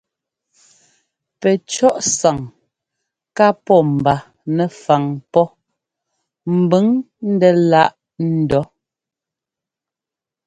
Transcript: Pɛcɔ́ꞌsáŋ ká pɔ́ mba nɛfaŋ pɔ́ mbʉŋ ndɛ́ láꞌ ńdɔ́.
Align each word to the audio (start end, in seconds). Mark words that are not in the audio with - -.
Pɛcɔ́ꞌsáŋ 1.39 2.39
ká 3.35 3.47
pɔ́ 3.65 3.79
mba 3.93 4.13
nɛfaŋ 4.55 5.03
pɔ́ 5.31 5.45
mbʉŋ 6.59 6.85
ndɛ́ 7.31 7.51
láꞌ 7.69 7.93
ńdɔ́. 8.39 8.63